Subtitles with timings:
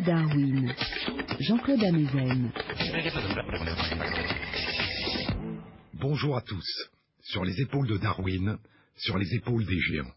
[0.00, 0.74] Darwin,
[1.40, 2.52] Jean-Claude Amezen.
[5.94, 6.88] Bonjour à tous.
[7.22, 8.58] Sur les épaules de Darwin,
[8.96, 10.12] sur les épaules des géants.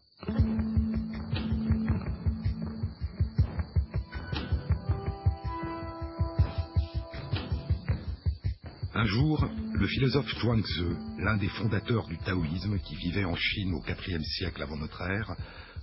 [8.94, 10.84] Un jour, le philosophe Zhuangzi,
[11.18, 15.36] l'un des fondateurs du taoïsme qui vivait en Chine au IVe siècle avant notre ère,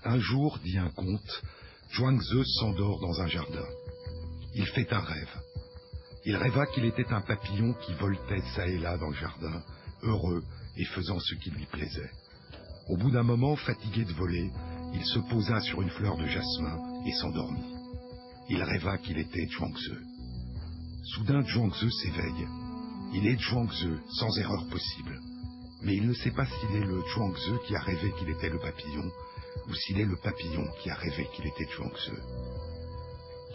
[0.03, 1.41] un jour, dit un conte,
[1.95, 3.65] Zhuangzi s'endort dans un jardin.
[4.59, 5.37] Il fait un rêve.
[6.25, 9.61] Il rêva qu'il était un papillon qui voltait çà et là dans le jardin,
[10.01, 10.43] heureux
[10.75, 12.09] et faisant ce qui lui plaisait.
[12.89, 14.49] Au bout d'un moment, fatigué de voler,
[14.95, 17.71] il se posa sur une fleur de jasmin et s'endormit.
[18.49, 19.93] Il rêva qu'il était Zhuangzi.
[21.03, 22.47] Soudain, Zhuangzi s'éveille.
[23.13, 25.21] Il est Zhuangzi, sans erreur possible.
[25.83, 28.57] Mais il ne sait pas s'il est le Zhuangzi qui a rêvé qu'il était le
[28.57, 29.11] papillon,
[29.67, 32.17] ou s'il est le papillon qui a rêvé qu'il était Zhuangzi.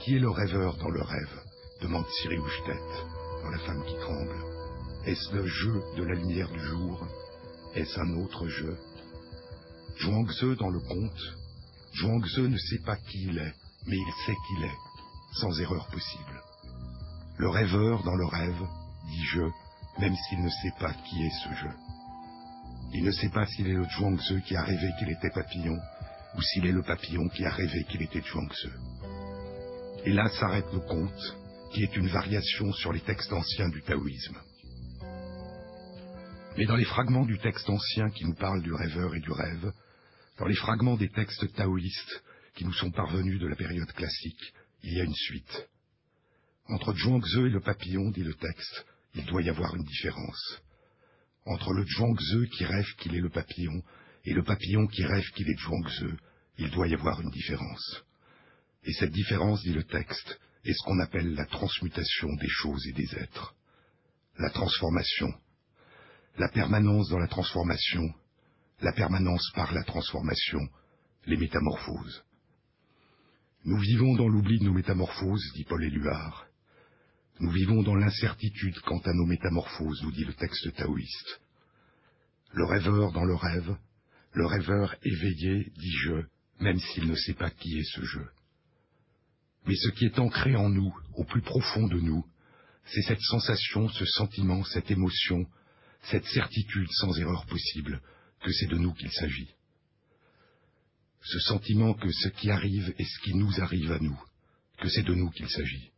[0.02, 1.40] Qui est le rêveur dans le rêve
[1.80, 4.34] demande Siri dans La femme qui tremble.
[5.06, 7.06] Est-ce le jeu de la lumière du jour?
[7.76, 8.76] Est-ce un autre jeu?
[10.00, 11.36] Zhuangzi dans le conte
[11.94, 13.54] Zhuangzi ne sait pas qui il est,
[13.86, 14.78] mais il sait qu'il est,
[15.34, 16.42] sans erreur possible.
[17.38, 18.66] Le rêveur dans le rêve
[19.08, 19.42] dit je,
[20.00, 21.74] même s'il ne sait pas qui est ce jeu.
[22.92, 25.78] Il ne sait pas s'il est le Zhuangzi qui a rêvé qu'il était papillon,
[26.34, 28.68] ou s'il est le papillon qui a rêvé qu'il était Zhuangzi.
[30.04, 31.36] Et là s'arrête le conte,
[31.72, 34.36] qui est une variation sur les textes anciens du taoïsme.
[36.58, 39.72] Mais dans les fragments du texte ancien qui nous parlent du rêveur et du rêve,
[40.38, 42.22] dans les fragments des textes taoïstes
[42.54, 45.68] qui nous sont parvenus de la période classique, il y a une suite.
[46.68, 48.84] Entre Zhuangzi et le papillon, dit le texte,
[49.14, 50.60] il doit y avoir une différence.
[51.46, 53.82] Entre le Zhuangzi qui rêve qu'il est le papillon
[54.24, 56.16] et le papillon qui rêve qu'il est Zhuangzi,
[56.58, 58.04] il doit y avoir une différence.
[58.84, 62.92] Et cette différence, dit le texte, est ce qu'on appelle la transmutation des choses et
[62.92, 63.54] des êtres.
[64.38, 65.32] La transformation.
[66.38, 68.14] La permanence dans la transformation.
[68.80, 70.60] La permanence par la transformation.
[71.26, 72.24] Les métamorphoses.
[73.64, 76.46] Nous vivons dans l'oubli de nos métamorphoses, dit Paul Éluard.
[77.38, 81.40] Nous vivons dans l'incertitude quant à nos métamorphoses, nous dit le texte taoïste.
[82.52, 83.76] Le rêveur dans le rêve,
[84.32, 86.22] le rêveur éveillé dit je,
[86.60, 88.28] même s'il ne sait pas qui est ce jeu.
[89.66, 92.24] Mais ce qui est ancré en nous, au plus profond de nous,
[92.86, 95.46] c'est cette sensation, ce sentiment, cette émotion,
[96.02, 98.00] cette certitude sans erreur possible
[98.42, 99.50] que c'est de nous qu'il s'agit.
[101.22, 104.20] Ce sentiment que ce qui arrive est ce qui nous arrive à nous,
[104.80, 105.92] que c'est de nous qu'il s'agit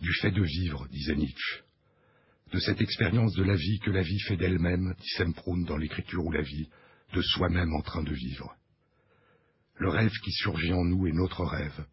[0.00, 1.62] du fait de vivre, disait Nietzsche,
[2.52, 6.24] de cette expérience de la vie que la vie fait d'elle-même, dit Semprun dans l'écriture
[6.24, 6.68] ou la vie,
[7.14, 8.54] de soi-même en train de vivre.
[9.76, 11.86] Le rêve qui surgit en nous est notre rêve,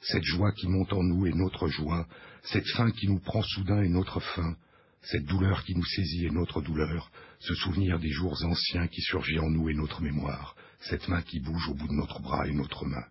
[0.00, 2.06] cette joie qui monte en nous est notre joie,
[2.42, 4.56] cette faim qui nous prend soudain est notre faim,
[5.02, 9.38] cette douleur qui nous saisit est notre douleur, ce souvenir des jours anciens qui surgit
[9.38, 12.52] en nous est notre mémoire, cette main qui bouge au bout de notre bras est
[12.52, 13.04] notre main.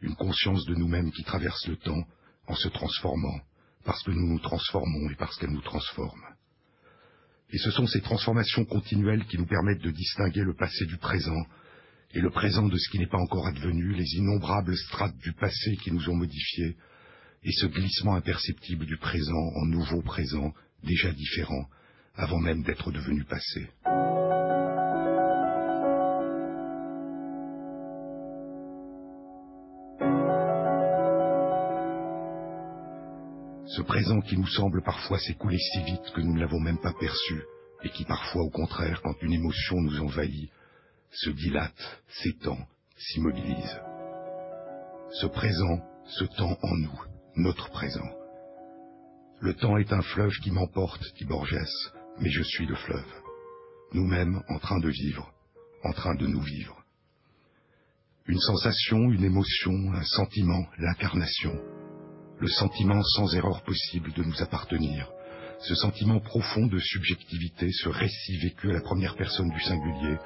[0.00, 2.04] Une conscience de nous-mêmes qui traverse le temps,
[2.46, 3.40] en se transformant,
[3.84, 6.22] parce que nous nous transformons et parce qu'elle nous transforme.
[7.52, 11.42] Et ce sont ces transformations continuelles qui nous permettent de distinguer le passé du présent,
[12.12, 15.76] et le présent de ce qui n'est pas encore advenu, les innombrables strates du passé
[15.76, 16.76] qui nous ont modifiés,
[17.42, 21.68] et ce glissement imperceptible du présent en nouveau présent, déjà différent,
[22.16, 23.68] avant même d'être devenu passé.
[33.80, 36.92] ce présent qui nous semble parfois s'écouler si vite que nous ne l'avons même pas
[36.92, 37.40] perçu,
[37.82, 40.50] et qui parfois, au contraire, quand une émotion nous envahit,
[41.12, 42.58] se dilate, s'étend,
[42.96, 43.80] s'immobilise.
[45.20, 47.00] Ce présent, ce temps en nous,
[47.36, 48.08] notre présent.
[49.40, 51.90] Le temps est un fleuve qui m'emporte, dit Borges,
[52.20, 53.12] mais je suis le fleuve.
[53.92, 55.32] Nous-mêmes en train de vivre,
[55.82, 56.76] en train de nous vivre.
[58.26, 61.58] Une sensation, une émotion, un sentiment, l'incarnation,
[62.38, 65.10] le sentiment sans erreur possible de nous appartenir,
[65.58, 70.16] ce sentiment profond de subjectivité, ce récit vécu à la première personne du singulier,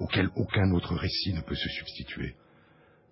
[0.00, 2.36] auquel aucun autre récit ne peut se substituer,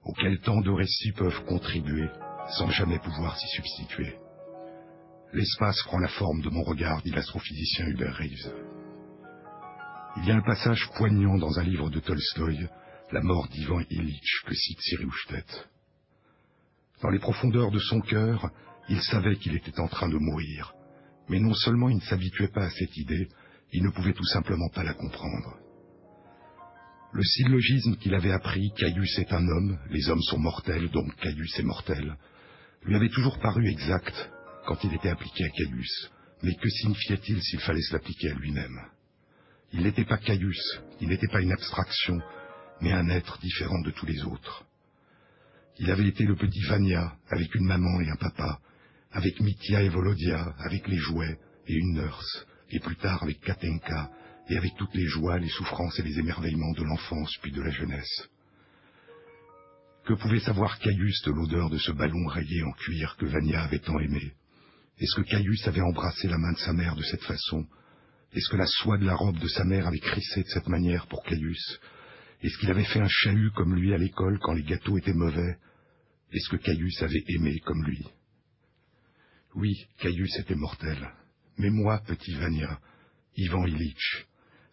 [0.05, 2.09] auquel tant de récits peuvent contribuer
[2.51, 4.15] sans jamais pouvoir s'y substituer.
[5.33, 8.55] L'espace prend la forme de mon regard, dit l'astrophysicien Hubert Reeves.
[10.19, 12.69] Il y a un passage poignant dans un livre de Tolstoï,
[13.13, 15.11] La mort d'Ivan Illich, que cite Cyril
[17.03, 18.51] dans les profondeurs de son cœur,
[18.89, 20.73] il savait qu'il était en train de mourir.
[21.29, 23.29] Mais non seulement il ne s'habituait pas à cette idée,
[23.73, 25.59] il ne pouvait tout simplement pas la comprendre.
[27.17, 31.59] Le syllogisme qu'il avait appris, Caius est un homme, les hommes sont mortels, donc Caius
[31.59, 32.15] est mortel,
[32.85, 34.31] lui avait toujours paru exact
[34.67, 36.11] quand il était appliqué à Caius,
[36.43, 38.79] mais que signifiait-il s'il fallait se l'appliquer à lui-même?
[39.73, 40.61] Il n'était pas Caius,
[41.01, 42.21] il n'était pas une abstraction,
[42.83, 44.67] mais un être différent de tous les autres.
[45.79, 48.61] Il avait été le petit Vania, avec une maman et un papa,
[49.13, 54.11] avec Mitya et Volodia, avec les jouets et une nurse, et plus tard avec Katenka,
[54.49, 57.71] et avec toutes les joies, les souffrances et les émerveillements de l'enfance puis de la
[57.71, 58.29] jeunesse.
[60.05, 63.81] Que pouvait savoir Caius de l'odeur de ce ballon rayé en cuir que Vania avait
[63.81, 64.33] tant aimé?
[64.99, 67.67] Est-ce que Caius avait embrassé la main de sa mère de cette façon?
[68.33, 71.07] Est-ce que la soie de la robe de sa mère avait crissé de cette manière
[71.09, 71.81] pour Caius?
[72.43, 75.59] Est-ce qu'il avait fait un chahut comme lui à l'école quand les gâteaux étaient mauvais?
[76.33, 78.07] Est-ce que Caius avait aimé comme lui?
[79.57, 81.11] Oui, Caius était mortel.
[81.59, 82.79] Mais moi, petit Vania,
[83.37, 84.27] Ivan Ilitch,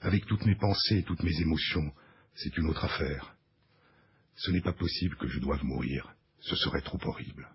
[0.04, 1.92] avec toutes mes pensées et toutes mes émotions,
[2.36, 3.36] c'est une autre affaire.
[4.36, 7.50] Ce n'est pas possible que je doive mourir, ce serait trop horrible.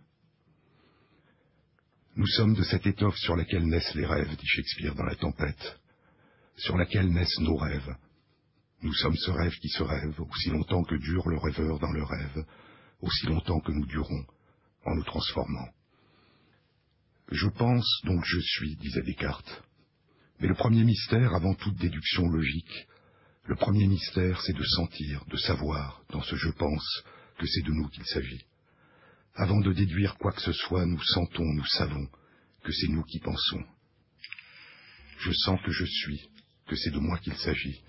[2.16, 5.78] Nous sommes de cette étoffe sur laquelle naissent les rêves, dit Shakespeare dans La Tempête,
[6.56, 7.94] sur laquelle naissent nos rêves.
[8.80, 12.02] Nous sommes ce rêve qui se rêve, aussi longtemps que dure le rêveur dans le
[12.02, 12.44] rêve,
[13.02, 14.24] aussi longtemps que nous durons,
[14.86, 15.68] en nous transformant.
[17.30, 19.67] Je pense, donc je suis, disait Descartes.
[20.40, 22.86] Mais le premier mystère, avant toute déduction logique,
[23.46, 27.02] le premier mystère, c'est de sentir, de savoir, dans ce je pense,
[27.38, 28.44] que c'est de nous qu'il s'agit.
[29.34, 32.06] Avant de déduire quoi que ce soit, nous sentons, nous savons
[32.62, 33.64] que c'est nous qui pensons.
[35.18, 36.28] Je sens que je suis,
[36.68, 37.82] que c'est de moi qu'il s'agit,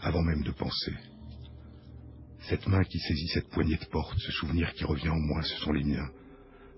[0.00, 0.94] avant même de penser.
[2.48, 5.56] Cette main qui saisit cette poignée de porte, ce souvenir qui revient en moi, ce
[5.56, 6.08] sont les miens.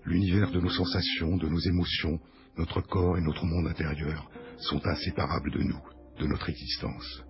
[0.05, 2.19] L'univers de nos sensations, de nos émotions,
[2.59, 4.29] notre corps et notre monde intérieur
[4.63, 5.81] sont inséparables de nous,
[6.19, 7.23] de notre existence.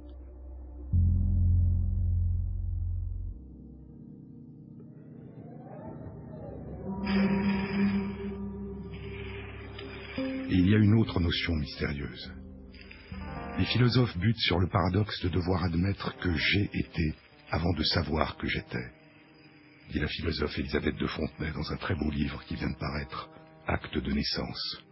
[10.51, 12.33] Et il y a une autre notion mystérieuse.
[13.59, 17.15] Les philosophes butent sur le paradoxe de devoir admettre que j'ai été
[17.51, 18.91] avant de savoir que j'étais,
[19.91, 23.29] dit la philosophe Elisabeth de Fontenay dans un très beau livre qui vient de paraître,
[23.67, 24.83] Acte de naissance.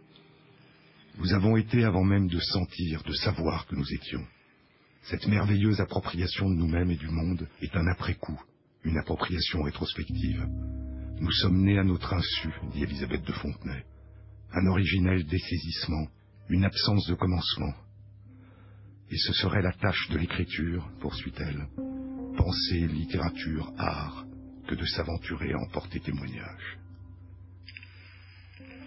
[1.17, 4.25] Nous avons été avant même de sentir, de savoir que nous étions.
[5.03, 8.39] Cette merveilleuse appropriation de nous-mêmes et du monde est un après-coup,
[8.83, 10.47] une appropriation rétrospective.
[11.19, 13.83] Nous sommes nés à notre insu, dit Elisabeth de Fontenay
[14.53, 16.07] un originel dessaisissement,
[16.49, 17.73] une absence de commencement.
[19.09, 21.67] Et ce serait la tâche de l'écriture, poursuit-elle,
[22.37, 24.25] pensée, littérature, art,
[24.67, 26.80] que de s'aventurer à en porter témoignage.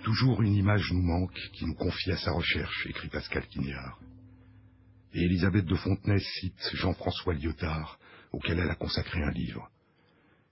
[0.04, 3.98] Toujours une image nous manque qui nous confie à sa recherche, écrit Pascal Quignard.
[5.14, 7.98] Et Elisabeth de Fontenay cite Jean-François Lyotard,
[8.30, 9.70] auquel elle a consacré un livre.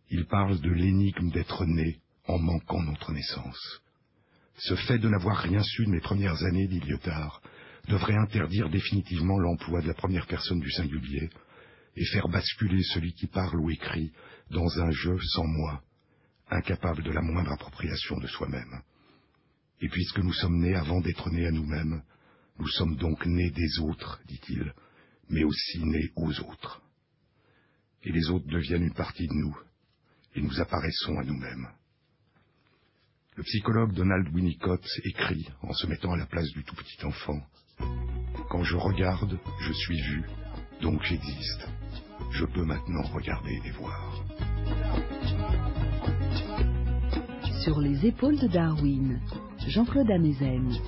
[0.09, 3.83] Il parle de l'énigme d'être né en manquant notre naissance.
[4.57, 7.43] Ce fait de n'avoir rien su de mes premières années, dit Lyotard,
[7.89, 11.29] devrait interdire définitivement l'emploi de la première personne du singulier
[11.97, 14.13] et faire basculer celui qui parle ou écrit
[14.51, 15.83] dans un jeu sans moi,
[16.51, 18.81] incapable de la moindre appropriation de soi-même.
[19.83, 22.03] Et puisque nous sommes nés avant d'être nés à nous-mêmes,
[22.59, 24.73] nous sommes donc nés des autres, dit-il,
[25.29, 26.81] mais aussi nés aux autres.
[28.05, 29.59] Et les autres deviennent une partie de nous,
[30.37, 31.69] et nous apparaissons à nous-mêmes.
[33.35, 37.41] Le psychologue Donald Winnicott écrit, en se mettant à la place du tout petit enfant,
[38.51, 40.23] Quand je regarde, je suis vu,
[40.81, 41.67] donc j'existe.
[42.31, 44.23] Je peux maintenant regarder et voir.
[47.65, 49.21] Sur les épaules de Darwin,
[49.69, 50.81] Jean-Claude Amezen.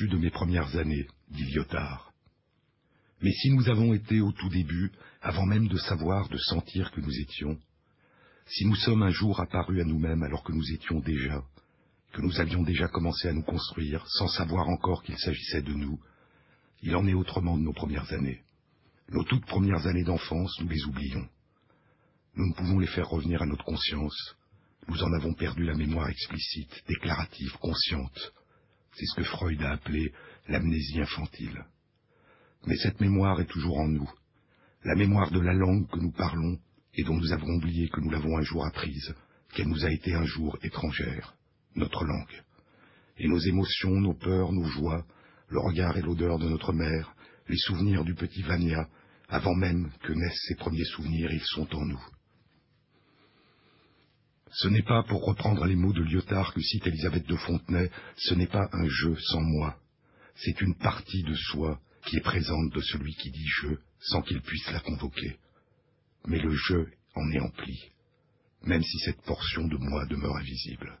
[0.00, 2.12] De mes premières années, dit Lyotard.
[3.20, 4.90] Mais si nous avons été au tout début,
[5.22, 7.58] avant même de savoir, de sentir que nous étions,
[8.46, 11.42] si nous sommes un jour apparus à nous-mêmes alors que nous étions déjà,
[12.12, 15.98] que nous avions déjà commencé à nous construire, sans savoir encore qu'il s'agissait de nous,
[16.82, 18.42] il en est autrement de nos premières années.
[19.10, 21.28] Nos toutes premières années d'enfance, nous les oublions.
[22.36, 24.36] Nous ne pouvons les faire revenir à notre conscience.
[24.88, 28.32] Nous en avons perdu la mémoire explicite, déclarative, consciente.
[28.94, 30.12] C'est ce que Freud a appelé
[30.48, 31.64] l'amnésie infantile.
[32.66, 34.10] Mais cette mémoire est toujours en nous.
[34.84, 36.58] La mémoire de la langue que nous parlons
[36.94, 39.14] et dont nous avons oublié que nous l'avons un jour apprise,
[39.54, 41.34] qu'elle nous a été un jour étrangère,
[41.74, 42.42] notre langue.
[43.18, 45.04] Et nos émotions, nos peurs, nos joies,
[45.48, 47.14] le regard et l'odeur de notre mère,
[47.48, 48.88] les souvenirs du petit Vania,
[49.28, 52.04] avant même que naissent ces premiers souvenirs, ils sont en nous.
[54.54, 58.34] Ce n'est pas, pour reprendre les mots de Lyotard que cite Elisabeth de Fontenay, ce
[58.34, 59.76] n'est pas un jeu sans moi.
[60.36, 63.68] C'est une partie de soi qui est présente de celui qui dit je
[64.00, 65.38] sans qu'il puisse la convoquer.
[66.26, 67.90] Mais le jeu en est empli,
[68.62, 70.98] même si cette portion de moi demeure invisible,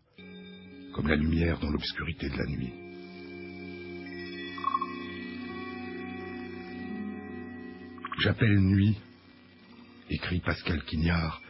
[0.92, 2.72] comme la lumière dans l'obscurité de la nuit.
[8.18, 8.96] J'appelle nuit,
[10.10, 11.40] écrit Pascal Quignard,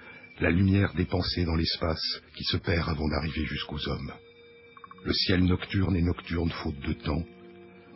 [0.40, 4.12] la lumière dépensée dans l'espace qui se perd avant d'arriver jusqu'aux hommes.
[5.04, 7.22] Le ciel nocturne est nocturne faute de temps.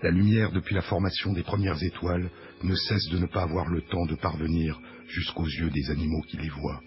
[0.03, 2.31] La lumière, depuis la formation des premières étoiles,
[2.63, 4.79] ne cesse de ne pas avoir le temps de parvenir
[5.09, 6.81] jusqu'aux yeux des animaux qui les voient.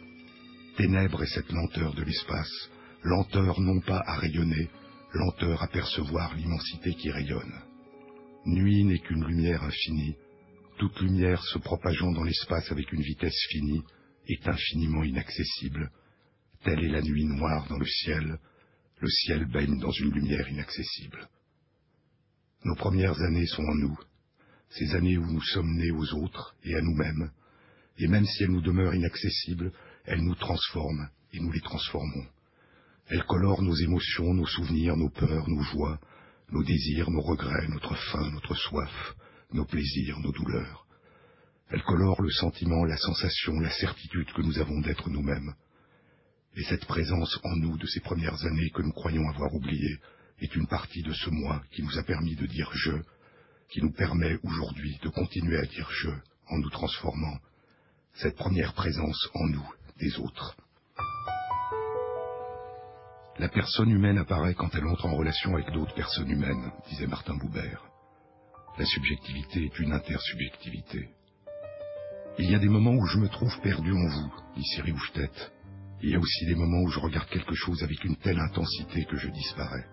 [0.77, 2.69] Ténèbres est cette lenteur de l'espace,
[3.03, 4.69] lenteur non pas à rayonner,
[5.13, 7.53] lenteur à percevoir l'immensité qui rayonne.
[8.45, 10.15] Nuit n'est qu'une lumière infinie,
[10.77, 13.83] toute lumière se propageant dans l'espace avec une vitesse finie
[14.27, 15.91] est infiniment inaccessible.
[16.63, 18.37] Telle est la nuit noire dans le ciel,
[18.99, 21.27] le ciel baigne dans une lumière inaccessible.
[22.63, 23.99] Nos premières années sont en nous,
[24.69, 27.31] ces années où nous sommes nés aux autres et à nous-mêmes,
[27.97, 29.71] et même si elles nous demeurent inaccessibles,
[30.05, 32.27] elles nous transforment et nous les transformons.
[33.07, 35.99] Elles colorent nos émotions, nos souvenirs, nos peurs, nos joies,
[36.51, 39.15] nos désirs, nos regrets, notre faim, notre soif,
[39.53, 40.85] nos plaisirs, nos douleurs.
[41.71, 45.53] Elle colore le sentiment, la sensation, la certitude que nous avons d'être nous-mêmes.
[46.57, 49.97] Et cette présence en nous de ces premières années que nous croyons avoir oubliées
[50.41, 52.91] est une partie de ce moi qui nous a permis de dire je,
[53.69, 56.09] qui nous permet aujourd'hui de continuer à dire je
[56.49, 57.37] en nous transformant,
[58.15, 60.57] cette première présence en nous des autres.
[63.39, 67.37] La personne humaine apparaît quand elle entre en relation avec d'autres personnes humaines, disait Martin
[67.37, 67.85] Boubert.
[68.77, 71.09] La subjectivité est une intersubjectivité.
[72.39, 75.29] Il y a des moments où je me trouve perdu en vous, dit Houchtet.
[76.01, 79.03] Il y a aussi des moments où je regarde quelque chose avec une telle intensité
[79.05, 79.85] que je disparais.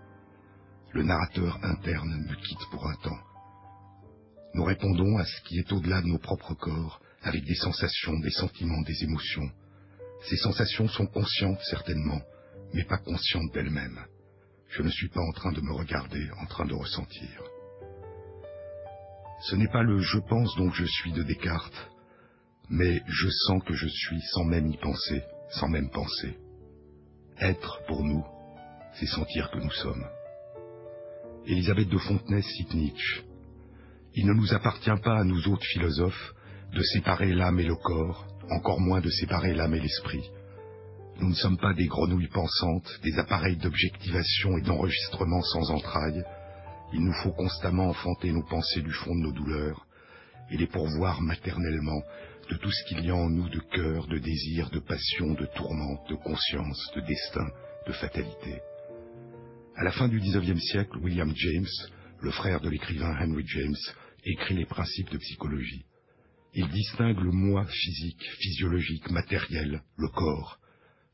[0.93, 3.19] Le narrateur interne me quitte pour un temps.
[4.55, 8.31] Nous répondons à ce qui est au-delà de nos propres corps, avec des sensations, des
[8.31, 9.51] sentiments, des émotions.
[10.29, 12.21] Ces sensations sont conscientes certainement,
[12.73, 14.01] mais pas conscientes d'elles-mêmes.
[14.69, 17.43] Je ne suis pas en train de me regarder, en train de ressentir.
[19.43, 21.91] Ce n'est pas le je pense donc je suis de Descartes,
[22.71, 26.37] mais je sens que je suis sans même y penser, sans même penser.
[27.41, 28.25] Être pour nous,
[28.95, 30.05] c'est sentir que nous sommes.
[31.47, 33.23] Elisabeth de Fontenay cite Nietzsche.
[34.15, 36.35] Il ne nous appartient pas à nous autres philosophes
[36.75, 40.29] de séparer l'âme et le corps, encore moins de séparer l'âme et l'esprit.
[41.21, 46.25] Nous ne sommes pas des grenouilles pensantes, des appareils d'objectivation et d'enregistrement sans entrailles,
[46.93, 49.87] il nous faut constamment enfanter nos pensées du fond de nos douleurs
[50.51, 52.01] et les pourvoir maternellement
[52.51, 55.47] de tout ce qu'il y a en nous de cœur, de désir, de passion, de
[55.55, 57.47] tourmente, de conscience, de destin,
[57.87, 58.61] de fatalité.
[59.77, 61.91] À la fin du XIXe siècle, William James,
[62.21, 63.77] le frère de l'écrivain Henry James,
[64.25, 65.85] écrit les principes de psychologie.
[66.55, 70.59] Il distingue le moi physique, physiologique, matériel, le corps,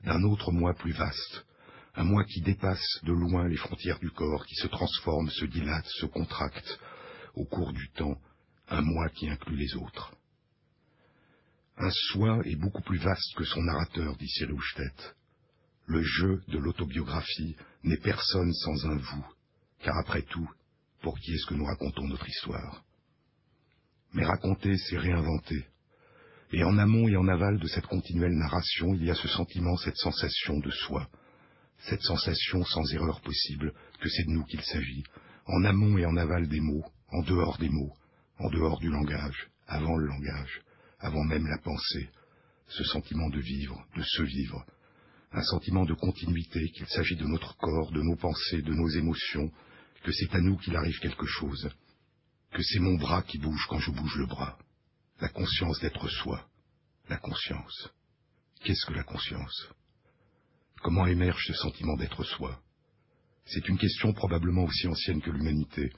[0.04, 1.44] d'un autre moi plus vaste,
[1.96, 5.86] un moi qui dépasse de loin les frontières du corps, qui se transforme, se dilate,
[6.00, 6.78] se contracte
[7.34, 8.16] au cours du temps,
[8.68, 10.12] un moi qui inclut les autres.
[11.76, 14.56] Un soi est beaucoup plus vaste que son narrateur, dit Cyril
[15.86, 19.26] Le jeu de l'autobiographie n'est personne sans un vous,
[19.82, 20.48] car après tout,
[21.02, 22.84] pour qui est-ce que nous racontons notre histoire?
[24.12, 25.66] Mais raconter, c'est réinventer.
[26.52, 29.76] Et en amont et en aval de cette continuelle narration, il y a ce sentiment,
[29.76, 31.08] cette sensation de soi,
[31.88, 35.02] cette sensation sans erreur possible que c'est de nous qu'il s'agit,
[35.46, 37.92] en amont et en aval des mots, en dehors des mots,
[38.38, 40.62] en dehors du langage, avant le langage,
[41.04, 42.08] avant même la pensée,
[42.68, 44.64] ce sentiment de vivre, de se vivre,
[45.32, 49.52] un sentiment de continuité, qu'il s'agit de notre corps, de nos pensées, de nos émotions,
[50.02, 51.68] que c'est à nous qu'il arrive quelque chose,
[52.52, 54.56] que c'est mon bras qui bouge quand je bouge le bras,
[55.20, 56.48] la conscience d'être soi,
[57.10, 57.90] la conscience.
[58.64, 59.68] Qu'est-ce que la conscience?
[60.82, 62.62] Comment émerge ce sentiment d'être soi?
[63.44, 65.92] C'est une question probablement aussi ancienne que l'humanité.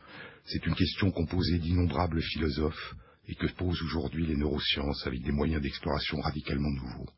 [0.46, 2.96] C'est une question composée d'innombrables philosophes
[3.28, 7.10] et que posent aujourd'hui les neurosciences avec des moyens d'exploration radicalement nouveaux.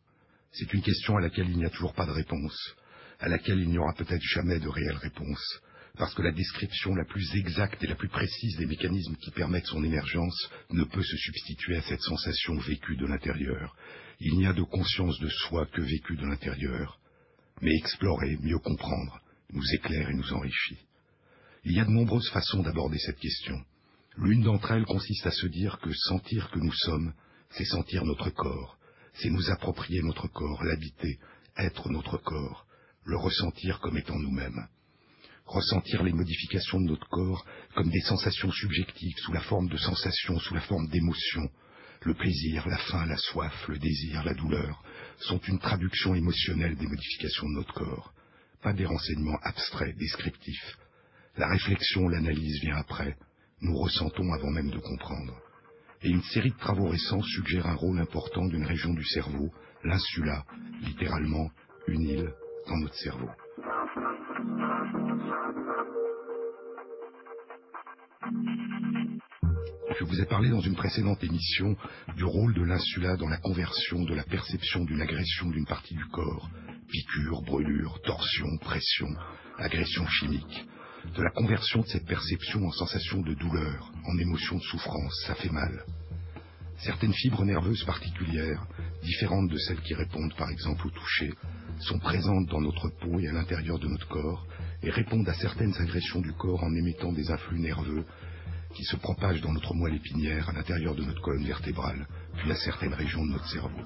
[0.53, 2.77] C'est une question à laquelle il n'y a toujours pas de réponse,
[3.21, 5.61] à laquelle il n'y aura peut-être jamais de réelle réponse,
[5.97, 9.67] parce que la description la plus exacte et la plus précise des mécanismes qui permettent
[9.67, 13.77] son émergence ne peut se substituer à cette sensation vécue de l'intérieur.
[14.21, 16.99] Il n'y a de conscience de soi que vécue de l'intérieur.
[17.61, 19.21] Mais explorer, mieux comprendre,
[19.53, 20.79] nous éclaire et nous enrichit.
[21.65, 23.61] Il y a de nombreuses façons d'aborder cette question.
[24.19, 27.15] L'une d'entre elles consiste à se dire que sentir que nous sommes,
[27.51, 28.79] c'est sentir notre corps,
[29.15, 31.19] c'est nous approprier notre corps, l'habiter,
[31.57, 32.67] être notre corps,
[33.05, 34.69] le ressentir comme étant nous-mêmes
[35.49, 40.39] ressentir les modifications de notre corps comme des sensations subjectives, sous la forme de sensations,
[40.39, 41.49] sous la forme d'émotions.
[42.03, 44.83] Le plaisir, la faim, la soif, le désir, la douleur
[45.21, 48.13] sont une traduction émotionnelle des modifications de notre corps,
[48.63, 50.79] pas des renseignements abstraits, descriptifs.
[51.37, 53.17] La réflexion, l'analyse vient après,
[53.61, 55.35] nous ressentons avant même de comprendre.
[56.03, 59.51] Et une série de travaux récents suggère un rôle important d'une région du cerveau,
[59.85, 60.45] l'insula,
[60.83, 61.51] littéralement
[61.89, 62.33] une île
[62.69, 63.29] dans notre cerveau.
[69.99, 71.77] Je vous ai parlé dans une précédente émission
[72.17, 76.05] du rôle de l'insula dans la conversion de la perception d'une agression d'une partie du
[76.07, 76.49] corps,
[76.89, 79.09] piqûre, brûlure, torsion, pression,
[79.57, 80.69] agression chimique,
[81.17, 85.35] de la conversion de cette perception en sensation de douleur, en émotion de souffrance, ça
[85.35, 85.85] fait mal.
[86.79, 88.67] Certaines fibres nerveuses particulières,
[89.03, 91.33] différentes de celles qui répondent par exemple au toucher,
[91.81, 94.47] sont présentes dans notre peau et à l'intérieur de notre corps
[94.83, 98.05] et répondent à certaines agressions du corps en émettant des influx nerveux
[98.75, 102.07] qui se propagent dans notre moelle épinière, à l'intérieur de notre colonne vertébrale,
[102.37, 103.81] puis à certaines régions de notre cerveau.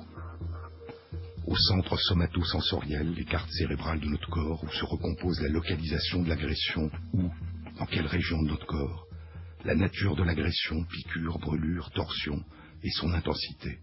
[1.47, 6.29] Au centre somatosensoriel, les cartes cérébrales de notre corps, où se recompose la localisation de
[6.29, 7.31] l'agression, ou
[7.79, 9.07] dans quelle région de notre corps,
[9.65, 12.45] la nature de l'agression, piqûre, brûlure, torsion,
[12.85, 13.79] et son intensité.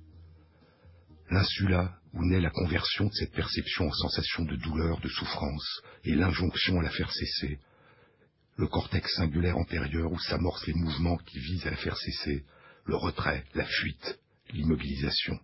[1.29, 6.15] L'insula, où naît la conversion de cette perception en sensation de douleur, de souffrance, et
[6.15, 7.59] l'injonction à la faire cesser,
[8.57, 12.45] le cortex singulaire antérieur où s'amorcent les mouvements qui visent à la faire cesser,
[12.85, 14.19] le retrait, la fuite,
[14.51, 15.39] l'immobilisation.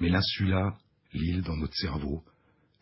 [0.00, 0.76] Mais l'insula,
[1.12, 2.22] l'île dans notre cerveau,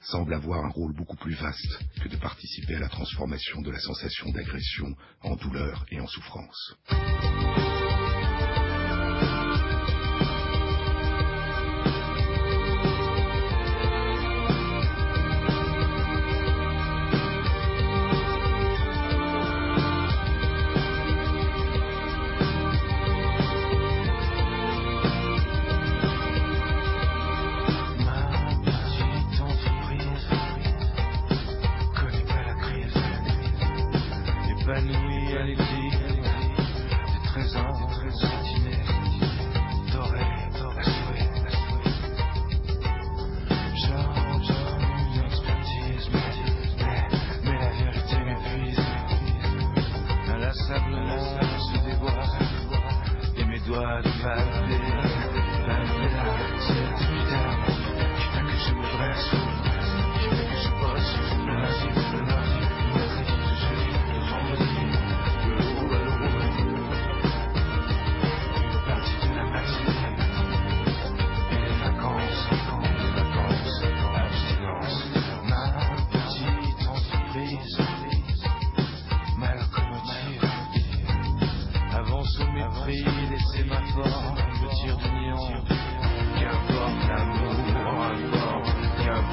[0.00, 3.80] semble avoir un rôle beaucoup plus vaste que de participer à la transformation de la
[3.80, 6.76] sensation d'agression en douleur et en souffrance.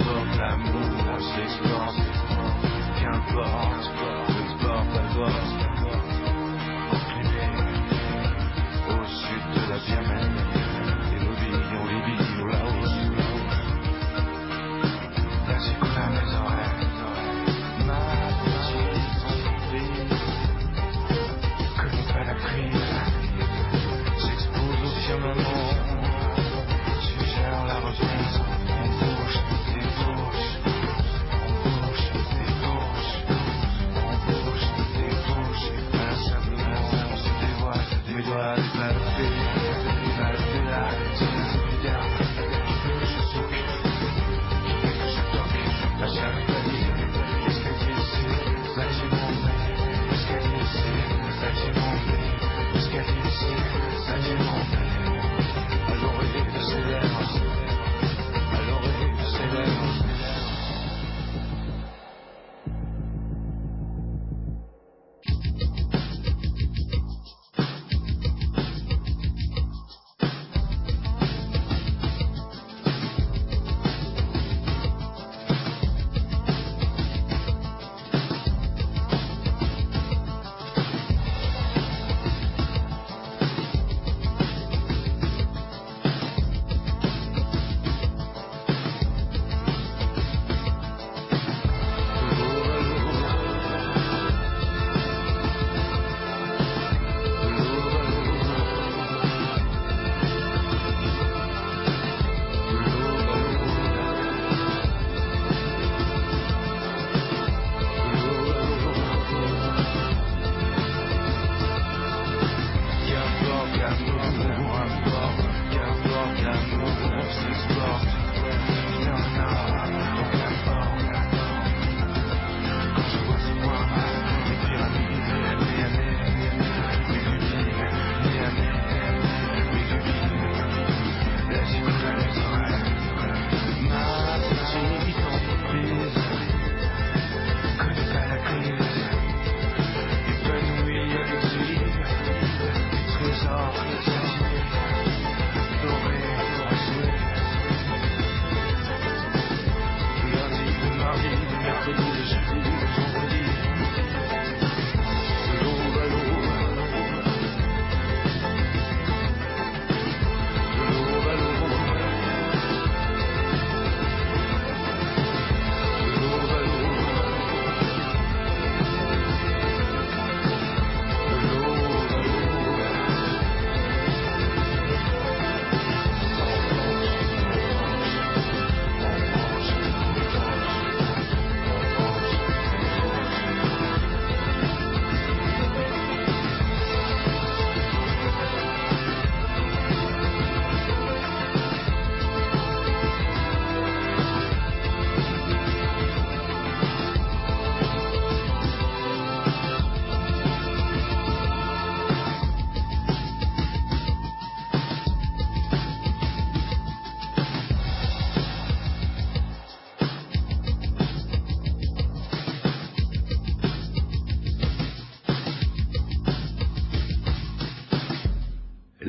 [0.04, 1.96] Sauf l'amour, on s'exporte
[3.00, 3.88] Qu'importe,
[4.30, 5.64] le sport d'abord
[8.90, 9.80] au sud de la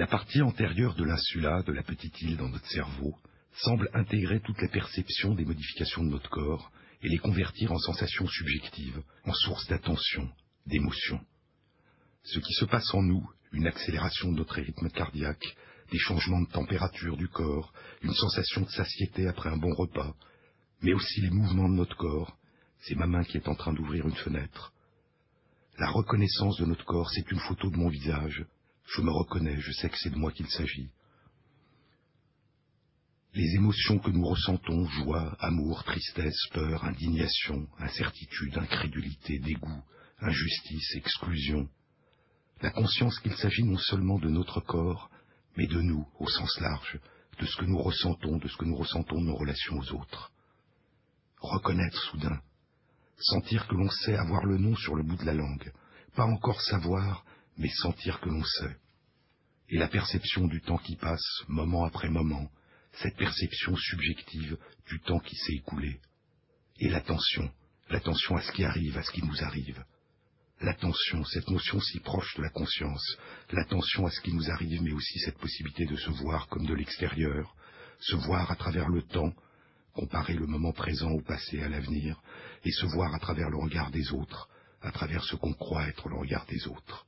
[0.04, 3.16] La partie antérieure de l'insula, de la petite île dans notre cerveau,
[3.54, 6.70] semble intégrer toutes les perceptions des modifications de notre corps
[7.02, 10.28] et les convertir en sensations subjectives, en sources d'attention,
[10.66, 11.18] d'émotion.
[12.22, 15.56] Ce qui se passe en nous, une accélération de notre rythme cardiaque,
[15.90, 20.14] des changements de température du corps, une sensation de satiété après un bon repas,
[20.82, 22.36] mais aussi les mouvements de notre corps,
[22.80, 24.74] c'est ma main qui est en train d'ouvrir une fenêtre.
[25.78, 28.44] La reconnaissance de notre corps, c'est une photo de mon visage.
[28.86, 30.90] Je me reconnais, je sais que c'est de moi qu'il s'agit.
[33.34, 39.82] Les émotions que nous ressentons, joie, amour, tristesse, peur, indignation, incertitude, incrédulité, dégoût,
[40.20, 41.68] injustice, exclusion.
[42.62, 45.10] La conscience qu'il s'agit non seulement de notre corps,
[45.56, 47.00] mais de nous au sens large,
[47.40, 50.30] de ce que nous ressentons, de ce que nous ressentons de nos relations aux autres.
[51.40, 52.40] Reconnaître soudain,
[53.18, 55.72] sentir que l'on sait avoir le nom sur le bout de la langue,
[56.14, 57.24] pas encore savoir,
[57.56, 58.76] mais sentir que l'on sait.
[59.70, 62.50] Et la perception du temps qui passe, moment après moment,
[62.92, 64.56] cette perception subjective
[64.88, 66.00] du temps qui s'est écoulé.
[66.80, 67.50] Et l'attention,
[67.90, 69.82] l'attention à ce qui arrive, à ce qui nous arrive.
[70.60, 73.16] L'attention, cette notion si proche de la conscience,
[73.50, 76.74] l'attention à ce qui nous arrive, mais aussi cette possibilité de se voir comme de
[76.74, 77.54] l'extérieur,
[78.00, 79.32] se voir à travers le temps,
[79.94, 82.20] comparer le moment présent au passé, à l'avenir,
[82.64, 84.48] et se voir à travers le regard des autres,
[84.82, 87.06] à travers ce qu'on croit être le regard des autres.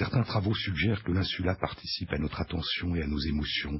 [0.00, 3.78] Certains travaux suggèrent que l'insula participe à notre attention et à nos émotions,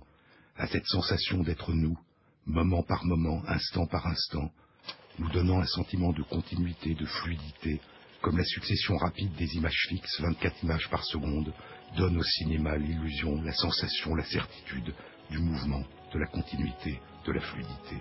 [0.54, 1.98] à cette sensation d'être nous,
[2.44, 4.52] moment par moment, instant par instant,
[5.18, 7.80] nous donnant un sentiment de continuité, de fluidité,
[8.20, 11.54] comme la succession rapide des images fixes, 24 images par seconde,
[11.96, 14.94] donne au cinéma l'illusion, la sensation, la certitude
[15.30, 17.96] du mouvement, de la continuité, de la fluidité.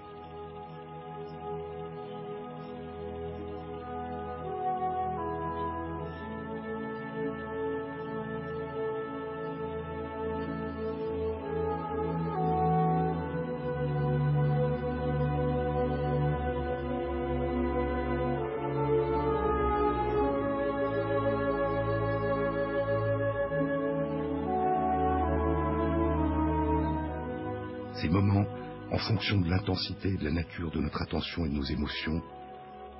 [29.19, 32.23] De l'intensité et de la nature de notre attention et nos émotions,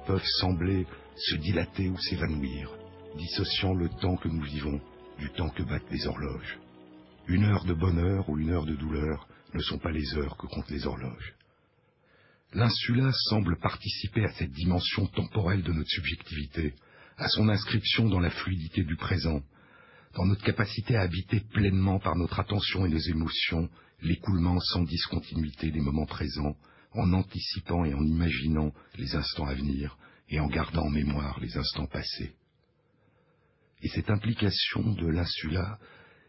[0.05, 2.69] peuvent sembler se dilater ou s'évanouir,
[3.17, 4.82] dissociant le temps que nous vivons
[5.17, 6.60] du temps que battent les horloges.
[7.27, 10.47] Une heure de bonheur ou une heure de douleur ne sont pas les heures que
[10.47, 11.36] comptent les horloges.
[12.53, 16.73] L'insula semble participer à cette dimension temporelle de notre subjectivité,
[17.17, 19.41] à son inscription dans la fluidité du présent,
[20.15, 23.69] dans notre capacité à habiter pleinement par notre attention et nos émotions
[24.01, 26.55] l'écoulement sans discontinuité des moments présents,
[26.93, 29.97] en anticipant et en imaginant les instants à venir
[30.29, 32.33] et en gardant en mémoire les instants passés.
[33.81, 35.79] Et cette implication de l'insula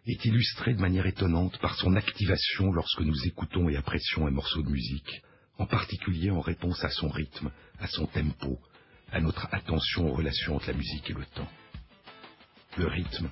[0.06, 4.62] est illustrée de manière étonnante par son activation lorsque nous écoutons et apprécions un morceau
[4.62, 5.22] de musique,
[5.59, 8.59] en particulier en réponse à son rythme, à son tempo,
[9.12, 11.48] à notre attention aux relations entre la musique et le temps.
[12.78, 13.28] Le rythme,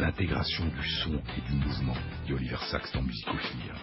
[0.00, 3.74] l'intégration du son et du mouvement, dit Oliver Sacks dans Musicophilia.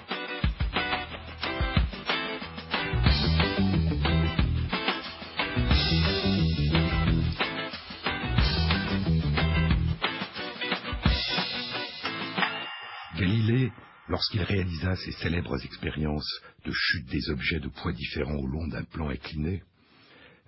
[13.16, 13.72] Galilée,
[14.10, 18.84] lorsqu'il réalisa ses célèbres expériences de chute des objets de poids différents au long d'un
[18.86, 19.62] plan incliné,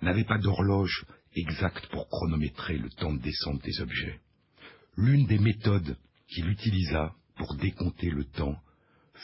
[0.02, 1.04] n'avait pas d'horloge
[1.36, 4.18] exacte pour chronométrer le temps de descente des objets.
[5.00, 5.96] L'une des méthodes
[6.28, 8.60] qu'il utilisa pour décompter le temps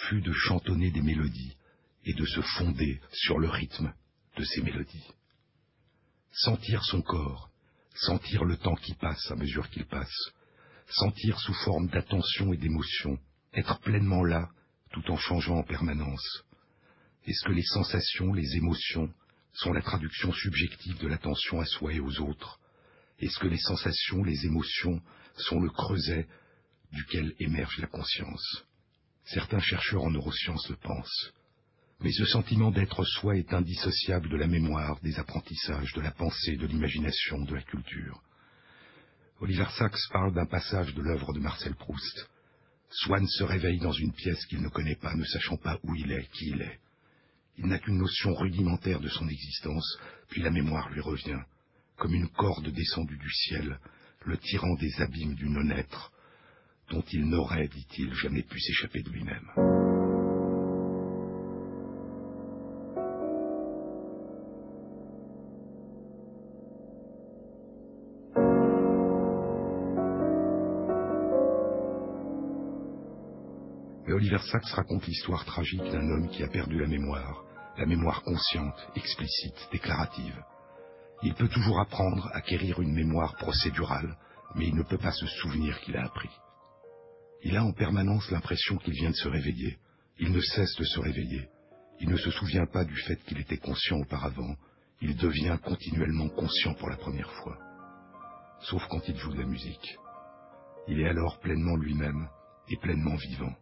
[0.08, 1.54] fut de chantonner des mélodies
[2.06, 3.92] et de se fonder sur le rythme
[4.38, 5.06] de ces mélodies.
[6.32, 7.50] Sentir son corps,
[7.94, 10.30] sentir le temps qui passe à mesure qu'il passe,
[10.88, 13.18] sentir sous forme d'attention et d'émotion,
[13.52, 14.48] être pleinement là
[14.92, 16.42] tout en changeant en permanence.
[17.26, 19.12] Est-ce que les sensations, les émotions
[19.52, 22.60] sont la traduction subjective de l'attention à soi et aux autres
[23.18, 25.02] Est-ce que les sensations, les émotions
[25.36, 26.26] sont le creuset
[26.92, 28.64] duquel émerge la conscience.
[29.24, 31.32] Certains chercheurs en neurosciences le pensent.
[32.00, 36.56] Mais ce sentiment d'être soi est indissociable de la mémoire, des apprentissages, de la pensée,
[36.56, 38.22] de l'imagination, de la culture.
[39.40, 42.28] Oliver Sacks parle d'un passage de l'œuvre de Marcel Proust.
[42.90, 46.12] Swann se réveille dans une pièce qu'il ne connaît pas, ne sachant pas où il
[46.12, 46.80] est, qui il est.
[47.58, 51.40] Il n'a qu'une notion rudimentaire de son existence, puis la mémoire lui revient,
[51.96, 53.78] comme une corde descendue du ciel,
[54.26, 56.12] le tirant des abîmes du non-être,
[56.90, 59.50] dont il n'aurait, dit-il, jamais pu s'échapper de lui-même.
[74.06, 77.44] Mais Oliver Sacks raconte l'histoire tragique d'un homme qui a perdu la mémoire,
[77.78, 80.42] la mémoire consciente, explicite, déclarative.
[81.22, 84.16] Il peut toujours apprendre, acquérir une mémoire procédurale,
[84.54, 86.30] mais il ne peut pas se souvenir qu'il a appris.
[87.42, 89.78] Il a en permanence l'impression qu'il vient de se réveiller.
[90.18, 91.48] Il ne cesse de se réveiller.
[92.00, 94.56] Il ne se souvient pas du fait qu'il était conscient auparavant.
[95.00, 97.58] Il devient continuellement conscient pour la première fois.
[98.60, 99.98] Sauf quand il joue de la musique.
[100.88, 102.28] Il est alors pleinement lui-même
[102.68, 103.54] et pleinement vivant.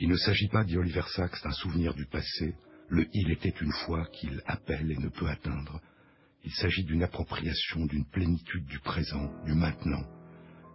[0.00, 2.54] Il ne s'agit pas, dit Oliver Sacks, d'un souvenir du passé,
[2.88, 5.80] le il était une fois qu'il appelle et ne peut atteindre.
[6.48, 10.02] Il s'agit d'une appropriation, d'une plénitude du présent, du maintenant,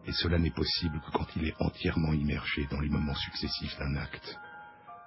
[0.06, 3.96] et cela n'est possible que quand il est entièrement immergé dans les moments successifs d'un
[3.96, 4.38] acte.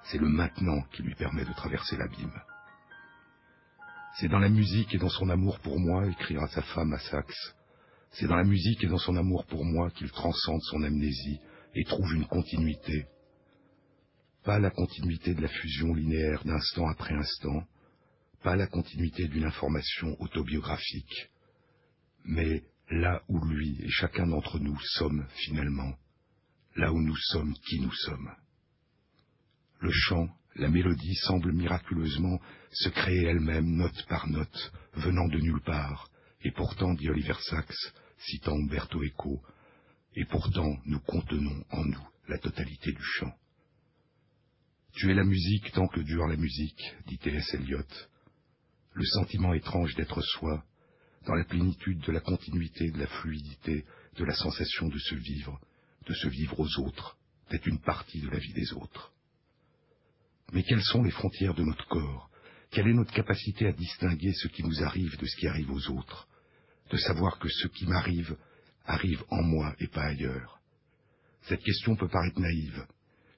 [0.06, 2.42] C'est le maintenant qui lui permet de traverser l'abîme.
[4.16, 7.54] C'est dans la musique et dans son amour pour moi, écrira sa femme à Saxe.
[8.10, 11.38] C'est dans la musique et dans son amour pour moi qu'il transcende son amnésie
[11.76, 13.06] et trouve une continuité.
[14.42, 17.62] Pas la continuité de la fusion linéaire d'instant après instant,
[18.46, 21.30] pas la continuité d'une information autobiographique,
[22.24, 25.92] mais là où lui et chacun d'entre nous sommes finalement,
[26.76, 28.30] là où nous sommes qui nous sommes.
[29.80, 32.38] Le chant, la mélodie semble miraculeusement
[32.70, 36.08] se créer elle-même note par note, venant de nulle part,
[36.42, 37.94] et pourtant, dit Oliver Sacks,
[38.28, 39.42] citant Umberto Eco,
[40.14, 43.34] et pourtant nous contenons en nous la totalité du chant.
[44.92, 47.54] Tu es la musique tant que dure la musique, dit T.S.
[47.54, 47.82] Eliot.
[48.96, 50.64] Le sentiment étrange d'être soi,
[51.26, 53.84] dans la plénitude de la continuité, de la fluidité,
[54.16, 55.60] de la sensation de se vivre,
[56.06, 57.18] de se vivre aux autres,
[57.50, 59.12] d'être une partie de la vie des autres.
[60.54, 62.30] Mais quelles sont les frontières de notre corps?
[62.70, 65.90] Quelle est notre capacité à distinguer ce qui nous arrive de ce qui arrive aux
[65.90, 66.26] autres?
[66.90, 68.34] De savoir que ce qui m'arrive
[68.86, 70.58] arrive en moi et pas ailleurs?
[71.42, 72.86] Cette question peut paraître naïve,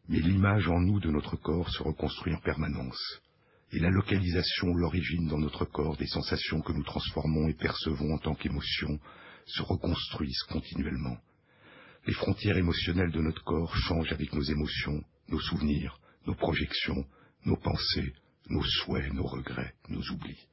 [0.08, 3.20] mais l'image en nous de notre corps se reconstruit en permanence
[3.72, 8.18] et la localisation, l'origine dans notre corps des sensations que nous transformons et percevons en
[8.18, 8.98] tant qu'émotions
[9.46, 11.16] se reconstruisent continuellement.
[12.06, 17.04] Les frontières émotionnelles de notre corps changent avec nos émotions, nos souvenirs, nos projections,
[17.44, 18.14] nos pensées,
[18.48, 20.46] nos souhaits, nos regrets, nos oublis.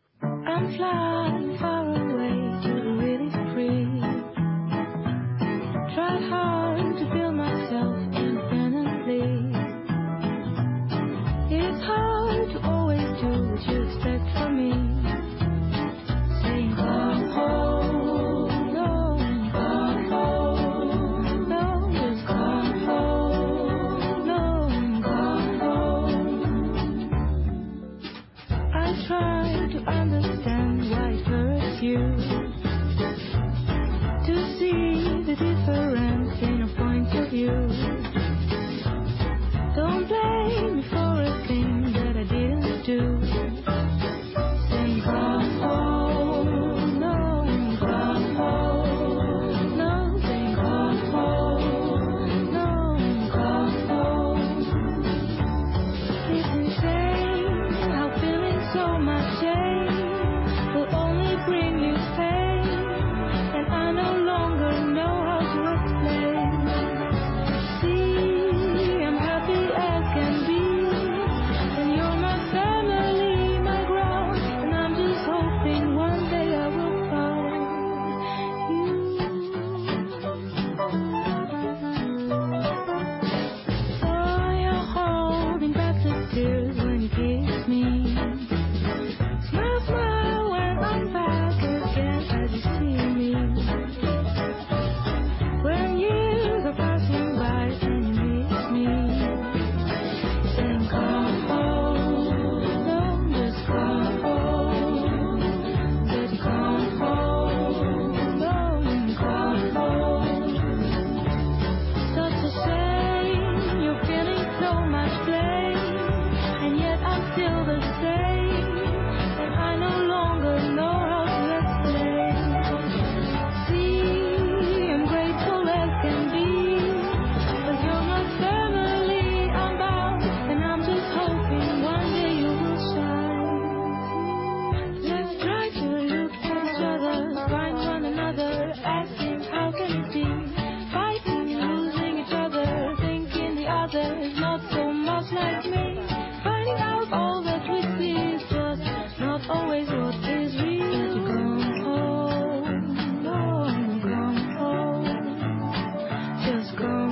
[156.56, 157.05] just go.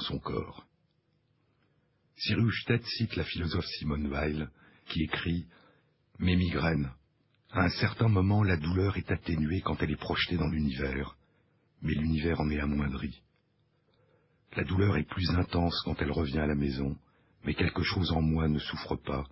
[0.00, 0.66] Son corps
[2.16, 2.66] Cyrus
[2.98, 4.50] cite la philosophe Simone Weil
[4.88, 5.46] qui écrit
[6.18, 6.92] Mes migraines.
[7.50, 11.16] À un certain moment, la douleur est atténuée quand elle est projetée dans l'univers,
[11.82, 13.22] mais l'univers en est amoindri.
[14.56, 16.96] La douleur est plus intense quand elle revient à la maison,
[17.44, 19.24] mais quelque chose en moi ne souffre pas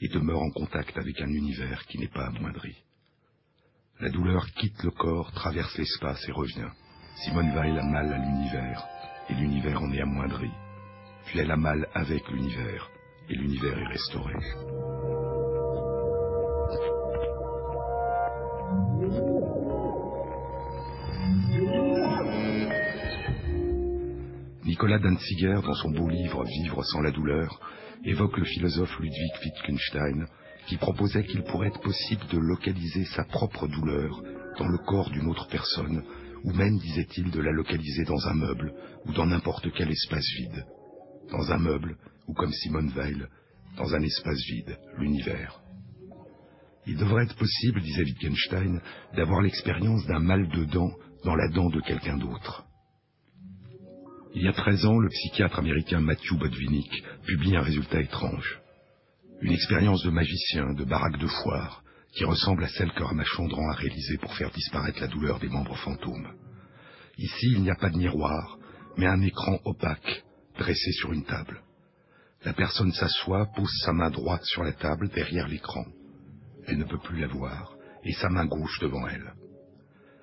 [0.00, 2.76] et demeure en contact avec un univers qui n'est pas amoindri.
[4.00, 6.70] La douleur quitte le corps, traverse l'espace et revient.
[7.24, 8.86] Simone Weil a mal à l'univers,
[9.30, 10.50] et l'univers en est amoindri.
[11.26, 12.90] Puis elle a mal avec l'univers,
[13.28, 14.34] et l'univers est restauré.
[24.64, 27.58] Nicolas Danziger, dans son beau livre Vivre sans la douleur,
[28.04, 30.26] évoque le philosophe Ludwig Wittgenstein,
[30.66, 34.22] qui proposait qu'il pourrait être possible de localiser sa propre douleur
[34.58, 36.04] dans le corps d'une autre personne,
[36.44, 38.72] ou même, disait-il, de la localiser dans un meuble
[39.06, 40.64] ou dans n'importe quel espace vide.
[41.30, 43.28] Dans un meuble, ou comme Simone Weil,
[43.76, 45.60] dans un espace vide, l'univers.
[46.86, 48.80] Il devrait être possible, disait Wittgenstein,
[49.14, 50.90] d'avoir l'expérience d'un mal de dent
[51.24, 52.64] dans la dent de quelqu'un d'autre.
[54.34, 58.60] Il y a 13 ans, le psychiatre américain Matthew Bodvinik publie un résultat étrange.
[59.40, 61.82] Une expérience de magicien, de baraque de foire,
[62.12, 65.76] qui ressemble à celle que Ramachandran a réalisée pour faire disparaître la douleur des membres
[65.76, 66.32] fantômes.
[67.18, 68.58] Ici, il n'y a pas de miroir,
[68.96, 70.24] mais un écran opaque,
[70.58, 71.62] dressé sur une table.
[72.44, 75.84] La personne s'assoit, pose sa main droite sur la table derrière l'écran.
[76.66, 79.34] Elle ne peut plus la voir, et sa main gauche devant elle.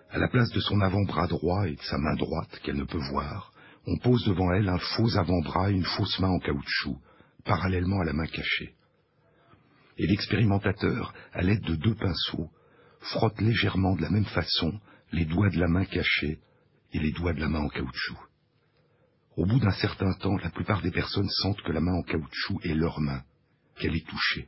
[0.09, 3.03] À la place de son avant-bras droit et de sa main droite qu'elle ne peut
[3.11, 3.51] voir,
[3.87, 6.97] on pose devant elle un faux avant-bras et une fausse main en caoutchouc,
[7.43, 8.74] parallèlement à la main cachée.
[9.97, 12.49] Et l'expérimentateur, à l'aide de deux pinceaux,
[12.99, 14.79] frotte légèrement de la même façon
[15.11, 16.39] les doigts de la main cachée
[16.93, 18.17] et les doigts de la main en caoutchouc.
[19.37, 22.59] Au bout d'un certain temps, la plupart des personnes sentent que la main en caoutchouc
[22.63, 23.23] est leur main,
[23.77, 24.47] qu'elle est touchée.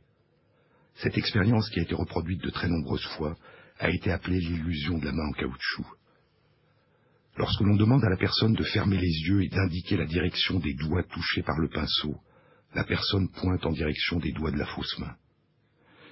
[0.96, 3.36] Cette expérience, qui a été reproduite de très nombreuses fois,
[3.78, 5.86] a été appelée l'illusion de la main en caoutchouc.
[7.36, 10.74] Lorsque l'on demande à la personne de fermer les yeux et d'indiquer la direction des
[10.74, 12.16] doigts touchés par le pinceau,
[12.74, 15.14] la personne pointe en direction des doigts de la fausse main.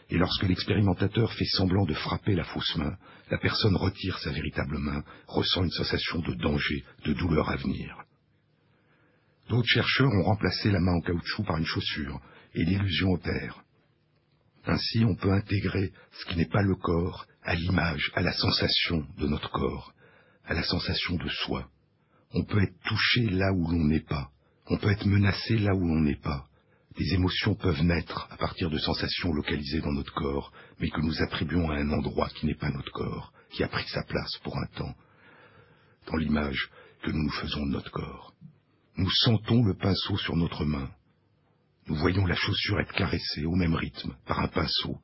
[0.08, 2.96] Et lorsque l'expérimentateur fait semblant de frapper la fausse main,
[3.30, 8.04] la personne retire sa véritable main, ressent une sensation de danger, de douleur à venir.
[9.48, 12.20] D'autres chercheurs ont remplacé la main en caoutchouc par une chaussure,
[12.54, 13.62] et l'illusion opère.
[14.64, 19.06] Ainsi, on peut intégrer ce qui n'est pas le corps à l'image, à la sensation
[19.18, 19.92] de notre corps,
[20.44, 21.68] à la sensation de soi.
[22.32, 24.30] On peut être touché là où l'on n'est pas.
[24.68, 26.46] On peut être menacé là où l'on n'est pas.
[26.96, 31.22] Des émotions peuvent naître à partir de sensations localisées dans notre corps, mais que nous
[31.22, 34.56] attribuons à un endroit qui n'est pas notre corps, qui a pris sa place pour
[34.56, 34.94] un temps,
[36.06, 36.70] dans l'image
[37.02, 38.32] que nous nous faisons de notre corps.
[38.96, 40.90] Nous sentons le pinceau sur notre main.
[41.86, 44.98] Nous voyons la chaussure être caressée au même rythme par un pinceau.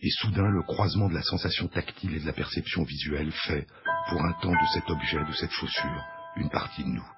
[0.00, 3.66] Et soudain, le croisement de la sensation tactile et de la perception visuelle fait,
[4.10, 6.04] pour un temps de cet objet, de cette chaussure,
[6.36, 7.08] une partie de nous.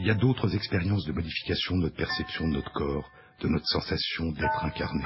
[0.00, 3.10] Il y a d'autres expériences de modification de notre perception de notre corps,
[3.42, 5.04] de notre sensation d'être incarné.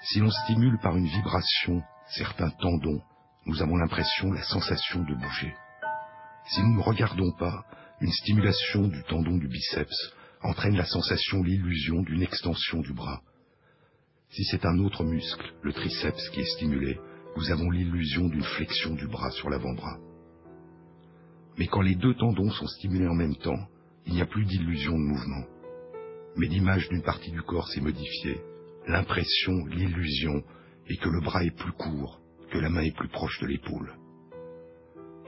[0.00, 3.02] Si l'on stimule par une vibration certains tendons,
[3.46, 5.52] nous avons l'impression, la sensation de bouger.
[6.44, 7.64] Si nous ne regardons pas,
[8.00, 13.22] une stimulation du tendon du biceps entraîne la sensation, l'illusion d'une extension du bras.
[14.30, 17.00] Si c'est un autre muscle, le triceps, qui est stimulé,
[17.36, 19.98] nous avons l'illusion d'une flexion du bras sur l'avant-bras.
[21.58, 23.66] Mais quand les deux tendons sont stimulés en même temps,
[24.06, 25.44] il n'y a plus d'illusion de mouvement.
[26.36, 28.40] Mais l'image d'une partie du corps s'est modifiée.
[28.86, 30.44] L'impression, l'illusion
[30.88, 33.96] est que le bras est plus court, que la main est plus proche de l'épaule.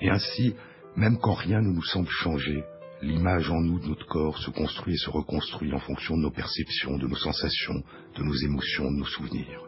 [0.01, 0.55] Et ainsi,
[0.97, 2.63] même quand rien ne nous semble changer,
[3.03, 6.31] l'image en nous de notre corps se construit et se reconstruit en fonction de nos
[6.31, 7.83] perceptions, de nos sensations,
[8.17, 9.63] de nos émotions, de nos souvenirs.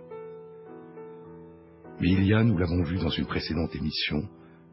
[2.00, 4.28] Mais il y a, nous l'avons vu dans une précédente émission,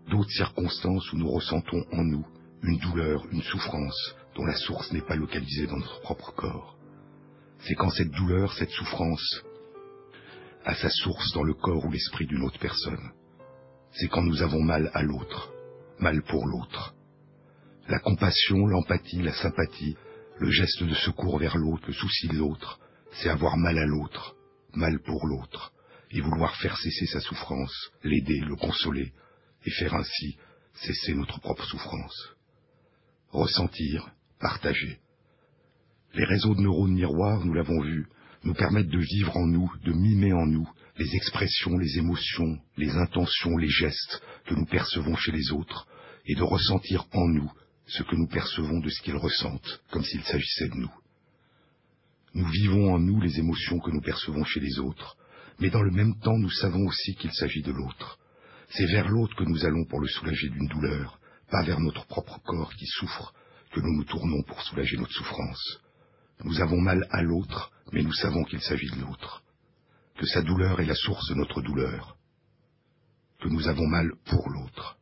[0.09, 2.25] d'autres circonstances où nous ressentons en nous
[2.63, 6.77] une douleur, une souffrance dont la source n'est pas localisée dans notre propre corps.
[7.59, 9.41] C'est quand cette douleur, cette souffrance
[10.63, 13.11] à sa source dans le corps ou l'esprit d'une autre personne.
[13.91, 15.51] C'est quand nous avons mal à l'autre,
[15.99, 16.93] mal pour l'autre.
[17.87, 19.97] La compassion, l'empathie, la sympathie,
[20.39, 22.79] le geste de secours vers l'autre, le souci de l'autre,
[23.13, 24.35] c'est avoir mal à l'autre,
[24.73, 25.73] mal pour l'autre,
[26.11, 29.13] et vouloir faire cesser sa souffrance, l'aider, le consoler,
[29.65, 30.37] et faire ainsi
[30.75, 32.35] cesser notre propre souffrance.
[33.29, 34.99] Ressentir, partager.
[36.13, 38.07] Les réseaux de neurones miroirs, nous l'avons vu,
[38.43, 42.89] nous permettent de vivre en nous, de mimer en nous les expressions, les émotions, les
[42.89, 45.87] intentions, les gestes que nous percevons chez les autres,
[46.25, 47.51] et de ressentir en nous
[47.87, 50.93] ce que nous percevons de ce qu'ils ressentent, comme s'il s'agissait de nous.
[52.33, 55.17] Nous vivons en nous les émotions que nous percevons chez les autres,
[55.59, 58.19] mais dans le même temps nous savons aussi qu'il s'agit de l'autre.
[58.69, 61.19] C'est vers l'autre que nous allons pour le soulager d'une douleur,
[61.49, 63.33] pas vers notre propre corps qui souffre,
[63.71, 65.79] que nous nous tournons pour soulager notre souffrance.
[66.43, 69.43] Nous avons mal à l'autre, mais nous savons qu'il s'agit de l'autre,
[70.17, 72.17] que sa douleur est la source de notre douleur,
[73.39, 74.97] que nous avons mal pour l'autre.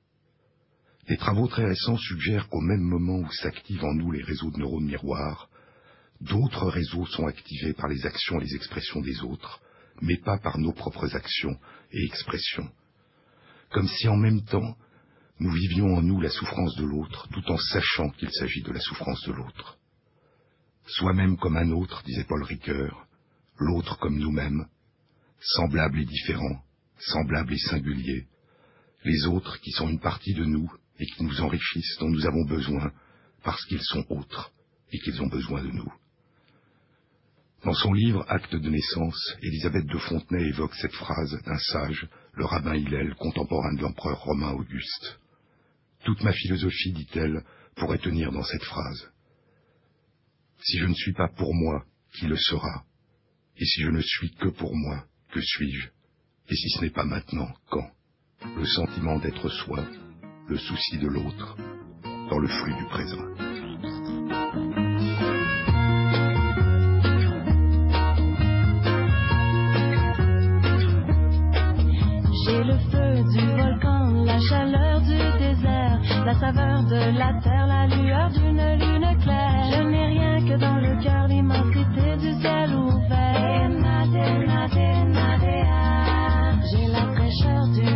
[1.07, 4.57] Des travaux très récents suggèrent qu'au même moment où s'activent en nous les réseaux de
[4.57, 5.49] neurones miroirs,
[6.21, 9.61] d'autres réseaux sont activés par les actions et les expressions des autres,
[10.01, 11.57] mais pas par nos propres actions
[11.91, 12.69] et expressions.
[13.71, 14.75] Comme si en même temps,
[15.39, 18.79] nous vivions en nous la souffrance de l'autre, tout en sachant qu'il s'agit de la
[18.79, 19.77] souffrance de l'autre.
[20.87, 23.07] Soi-même comme un autre, disait Paul Ricoeur,
[23.57, 24.65] l'autre comme nous-mêmes,
[25.39, 26.63] semblable et différent,
[26.97, 28.27] semblable et singulier,
[29.03, 32.45] les autres qui sont une partie de nous et qui nous enrichissent, dont nous avons
[32.45, 32.91] besoin,
[33.43, 34.51] parce qu'ils sont autres
[34.91, 35.91] et qu'ils ont besoin de nous.
[37.63, 42.45] Dans son livre Acte de naissance, Élisabeth de Fontenay évoque cette phrase d'un sage, le
[42.45, 45.19] rabbin Hillel, contemporain de l'empereur romain Auguste.
[46.05, 47.43] Toute ma philosophie, dit-elle,
[47.75, 49.11] pourrait tenir dans cette phrase.
[50.61, 51.83] Si je ne suis pas pour moi,
[52.13, 52.83] qui le sera?
[53.57, 55.87] Et si je ne suis que pour moi, que suis-je?
[56.49, 57.89] Et si ce n'est pas maintenant, quand?
[58.55, 59.83] Le sentiment d'être soi,
[60.47, 61.57] le souci de l'autre,
[62.29, 63.25] dans le flux du présent.
[72.45, 73.94] J'ai le feu du volcan,
[76.25, 79.63] la saveur de la terre, la lueur d'une lune claire.
[79.71, 83.35] Je n'ai rien que dans le cœur l'immensité du ciel ouvert.
[86.71, 87.94] J'ai la fraîcheur d'une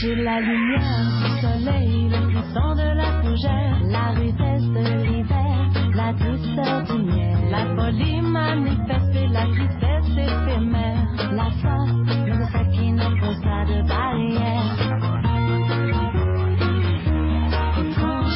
[0.00, 6.12] J'ai la lumière du soleil, le puissant de la fougère, la rudesse de l'hiver, la
[6.14, 13.08] douceur du miel, la folie manifestée, la tristesse éphémère, la force de ce qui ne
[13.20, 14.76] pose pas de barrière.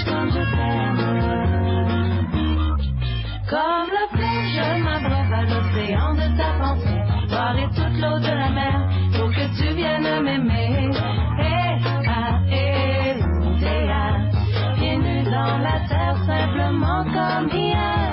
[0.04, 1.00] Comme je t'aime.
[3.48, 7.02] Comme le fleuve, je m'abreuve à l'océan de ta pensée.
[7.30, 8.78] Boirai toute l'eau de la mer
[9.16, 11.13] pour que tu viennes m'aimer.
[16.74, 18.03] Simplement comme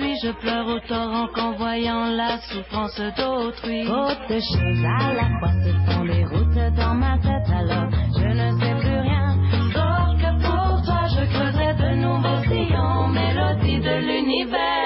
[0.00, 3.86] je pleure au torrent qu'en voyant la souffrance d'autrui.
[3.86, 8.58] Autre chose à la fois, ce sont les routes dans ma tête, alors je ne
[8.58, 9.36] sais plus rien.
[9.74, 14.79] Sauf que pour toi, je creuserai de nouveaux sillons, mélodie de l'univers.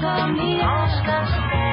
[0.00, 1.67] Come here.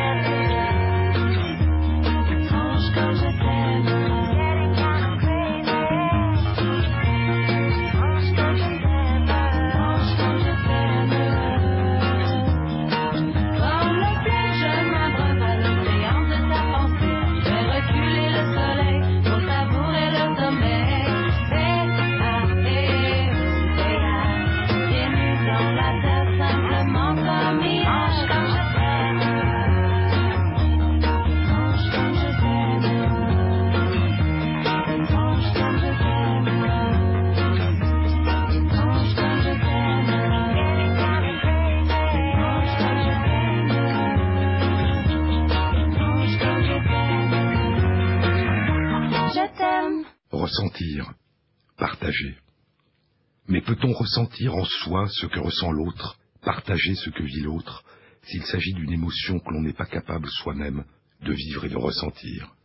[54.26, 57.84] Ressentir en soi ce que ressent l'autre, partager ce que vit l'autre,
[58.24, 60.84] s'il s'agit d'une émotion que l'on n'est pas capable soi-même
[61.22, 62.56] de vivre et de ressentir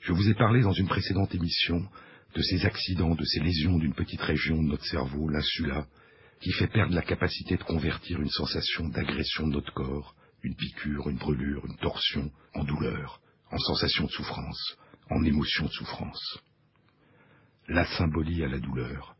[0.00, 1.84] Je vous ai parlé dans une précédente émission
[2.36, 5.86] de ces accidents, de ces lésions d'une petite région de notre cerveau, l'insula,
[6.40, 10.14] qui fait perdre la capacité de convertir une sensation d'agression de notre corps,
[10.44, 13.20] une piqûre, une brûlure, une torsion, en douleur,
[13.50, 14.76] en sensation de souffrance,
[15.10, 16.38] en émotion de souffrance.
[17.66, 19.16] La symbolie à la douleur.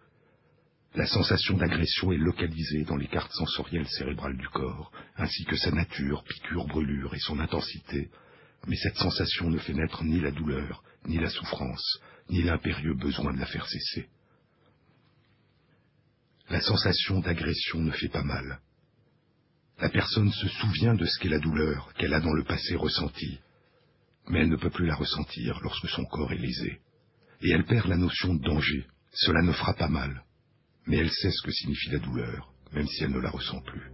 [0.95, 5.71] La sensation d'agression est localisée dans les cartes sensorielles cérébrales du corps, ainsi que sa
[5.71, 8.11] nature, piqûre, brûlure et son intensité,
[8.67, 13.33] mais cette sensation ne fait naître ni la douleur, ni la souffrance, ni l'impérieux besoin
[13.33, 14.09] de la faire cesser.
[16.51, 18.61] La sensation d'agression ne fait pas mal.
[19.79, 23.39] La personne se souvient de ce qu'est la douleur qu'elle a dans le passé ressentie,
[24.29, 26.81] mais elle ne peut plus la ressentir lorsque son corps est lésé.
[27.43, 28.87] Et elle perd la notion de danger.
[29.13, 30.25] Cela ne fera pas mal,
[30.91, 33.93] mais elle sait ce que signifie la douleur, même si elle ne la ressent plus.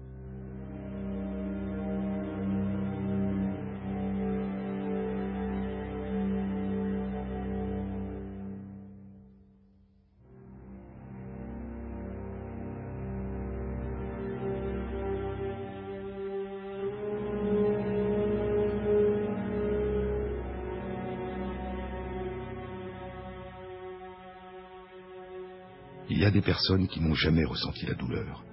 [26.30, 28.44] Des personnes qui n'ont jamais ressenti la douleur,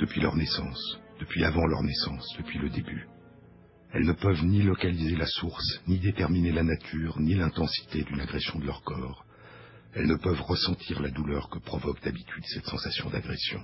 [0.00, 3.06] depuis leur naissance, depuis avant leur naissance, depuis le début.
[3.92, 8.58] Elles ne peuvent ni localiser la source, ni déterminer la nature, ni l'intensité d'une agression
[8.58, 9.24] de leur corps.
[9.94, 13.60] Elles ne peuvent ressentir la douleur que provoque d'habitude cette sensation d'agression.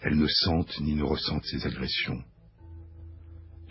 [0.00, 2.22] Elles ne sentent ni ne ressentent ces agressions.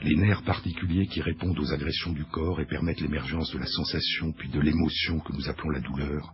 [0.03, 4.31] Les nerfs particuliers qui répondent aux agressions du corps et permettent l'émergence de la sensation
[4.33, 6.33] puis de l'émotion que nous appelons la douleur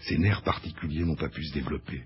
[0.00, 2.04] ces nerfs particuliers n'ont pas pu se développer.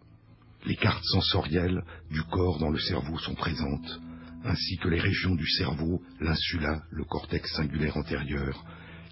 [0.66, 4.00] Les cartes sensorielles du corps dans le cerveau sont présentes,
[4.44, 8.64] ainsi que les régions du cerveau, l'insula, le cortex singulaire antérieur,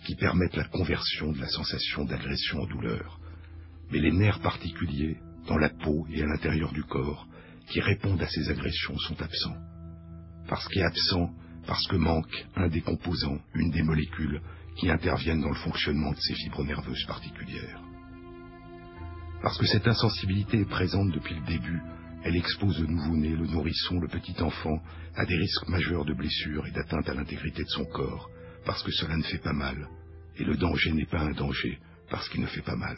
[0.04, 3.18] qui permettent la conversion de la sensation d'agression en douleur.
[3.90, 7.26] Mais les nerfs particuliers, dans la peau et à l'intérieur du corps,
[7.68, 9.56] qui répondent à ces agressions sont absents.
[10.48, 11.30] Parce qu'est absent,
[11.66, 14.40] parce que manque un des composants, une des molécules
[14.76, 17.87] qui interviennent dans le fonctionnement de ces fibres nerveuses particulières.
[19.42, 21.80] Parce que cette insensibilité est présente depuis le début,
[22.24, 24.82] elle expose le nouveau-né, le nourrisson, le petit enfant
[25.14, 28.28] à des risques majeurs de blessures et d'atteinte à l'intégrité de son corps,
[28.64, 29.88] parce que cela ne fait pas mal,
[30.36, 31.78] et le danger n'est pas un danger,
[32.10, 32.96] parce qu'il ne fait pas mal.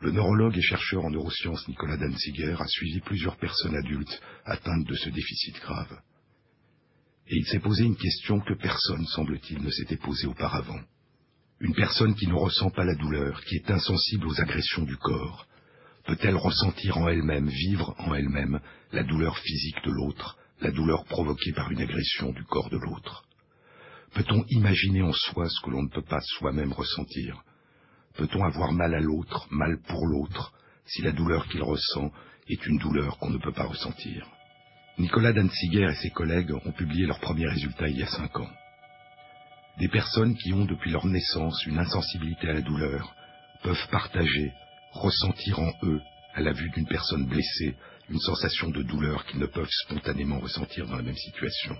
[0.00, 4.94] Le neurologue et chercheur en neurosciences Nicolas Danziger a suivi plusieurs personnes adultes atteintes de
[4.94, 6.00] ce déficit grave.
[7.28, 10.80] Et il s'est posé une question que personne, semble-t-il, ne s'était posée auparavant.
[11.60, 15.46] Une personne qui ne ressent pas la douleur, qui est insensible aux agressions du corps,
[16.06, 18.60] peut-elle ressentir en elle-même, vivre en elle-même,
[18.92, 23.24] la douleur physique de l'autre, la douleur provoquée par une agression du corps de l'autre?
[24.14, 27.42] Peut-on imaginer en soi ce que l'on ne peut pas soi-même ressentir?
[28.16, 30.52] Peut-on avoir mal à l'autre, mal pour l'autre,
[30.86, 32.12] si la douleur qu'il ressent
[32.48, 34.26] est une douleur qu'on ne peut pas ressentir?
[34.98, 38.50] Nicolas Danziger et ses collègues ont publié leurs premiers résultats il y a cinq ans.
[39.78, 43.12] Des personnes qui ont depuis leur naissance une insensibilité à la douleur
[43.62, 44.52] peuvent partager,
[44.92, 46.00] ressentir en eux,
[46.34, 47.74] à la vue d'une personne blessée,
[48.08, 51.76] une sensation de douleur qu'ils ne peuvent spontanément ressentir dans la même situation.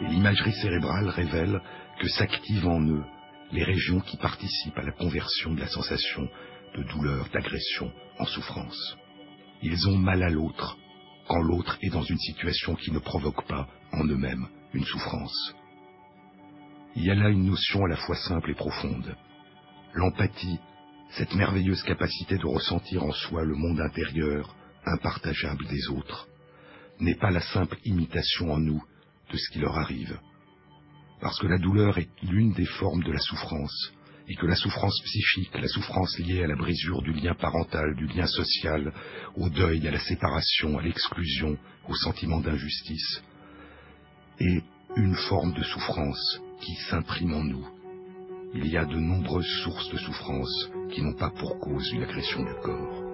[0.00, 1.60] Et l'imagerie cérébrale révèle
[2.00, 3.04] que s'active en eux
[3.52, 6.28] les régions qui participent à la conversion de la sensation
[6.76, 8.96] de douleur, d'agression en souffrance.
[9.62, 10.78] Ils ont mal à l'autre
[11.26, 15.54] quand l'autre est dans une situation qui ne provoque pas en eux-mêmes une souffrance.
[16.96, 19.16] Il y a là une notion à la fois simple et profonde.
[19.94, 20.58] L'empathie,
[21.10, 26.28] cette merveilleuse capacité de ressentir en soi le monde intérieur, impartageable des autres,
[27.00, 28.82] n'est pas la simple imitation en nous
[29.32, 30.18] de ce qui leur arrive,
[31.20, 33.92] parce que la douleur est l'une des formes de la souffrance,
[34.28, 38.06] et que la souffrance psychique, la souffrance liée à la brisure du lien parental, du
[38.06, 38.92] lien social,
[39.34, 41.58] au deuil, à la séparation, à l'exclusion,
[41.88, 43.22] au sentiment d'injustice,
[44.38, 44.62] est
[44.96, 47.68] une forme de souffrance qui s'imprime en nous.
[48.54, 52.42] Il y a de nombreuses sources de souffrance qui n'ont pas pour cause une agression
[52.42, 53.09] du corps.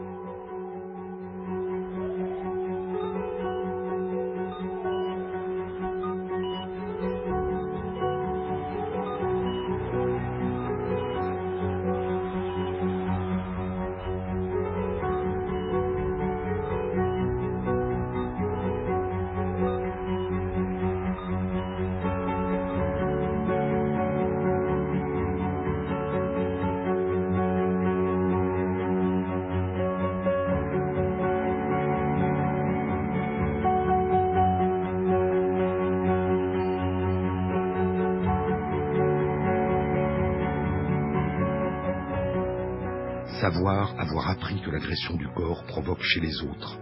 [45.18, 46.78] Du corps provoque chez les autres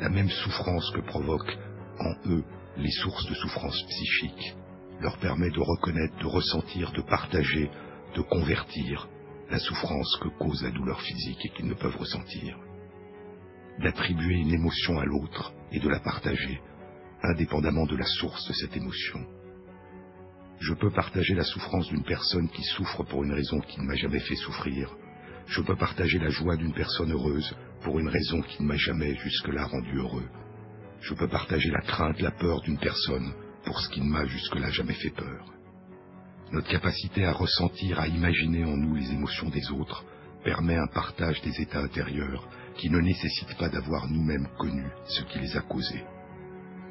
[0.00, 1.58] la même souffrance que provoquent
[1.98, 2.44] en eux
[2.76, 4.54] les sources de souffrance psychique,
[5.00, 7.70] leur permet de reconnaître, de ressentir, de partager,
[8.16, 9.08] de convertir
[9.50, 12.56] la souffrance que cause la douleur physique et qu'ils ne peuvent ressentir,
[13.80, 16.60] d'attribuer une émotion à l'autre et de la partager,
[17.22, 19.20] indépendamment de la source de cette émotion.
[20.58, 23.96] Je peux partager la souffrance d'une personne qui souffre pour une raison qui ne m'a
[23.96, 24.96] jamais fait souffrir.
[25.46, 29.14] Je peux partager la joie d'une personne heureuse pour une raison qui ne m'a jamais
[29.16, 30.28] jusque-là rendu heureux.
[31.00, 33.32] Je peux partager la crainte, la peur d'une personne
[33.64, 35.52] pour ce qui ne m'a jusque-là jamais fait peur.
[36.52, 40.04] Notre capacité à ressentir, à imaginer en nous les émotions des autres
[40.44, 45.38] permet un partage des états intérieurs qui ne nécessite pas d'avoir nous-mêmes connu ce qui
[45.38, 46.04] les a causés.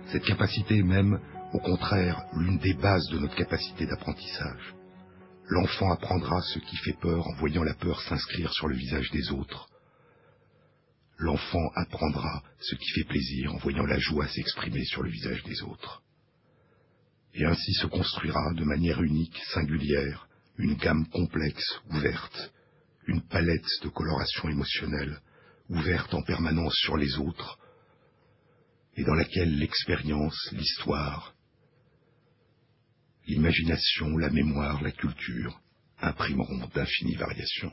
[0.08, 1.20] Cette capacité est même,
[1.54, 4.76] au contraire, l'une des bases de notre capacité d'apprentissage.
[5.52, 9.32] L'enfant apprendra ce qui fait peur en voyant la peur s'inscrire sur le visage des
[9.32, 9.68] autres.
[11.18, 15.62] L'enfant apprendra ce qui fait plaisir en voyant la joie s'exprimer sur le visage des
[15.64, 16.04] autres.
[17.34, 22.54] Et ainsi se construira de manière unique, singulière, une gamme complexe, ouverte,
[23.08, 25.20] une palette de coloration émotionnelle,
[25.68, 27.60] ouverte en permanence sur les autres,
[28.96, 31.36] et dans laquelle l'expérience, l'histoire,
[33.28, 35.60] l'imagination, la mémoire, la culture
[36.02, 37.72] imprimeront d'infinies variations.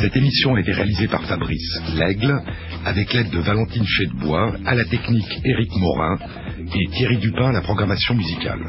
[0.00, 2.40] Cette émission a été réalisée par Fabrice Lègle,
[2.84, 6.18] avec l'aide de Valentine Chedebois, à la technique Éric Morin
[6.72, 8.60] et Thierry Dupin à la programmation musicale.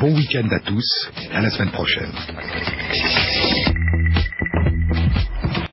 [0.00, 2.12] Bon week-end à tous, à la semaine prochaine.